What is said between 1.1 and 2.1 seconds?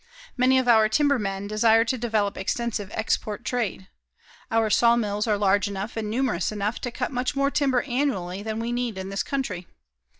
men desire to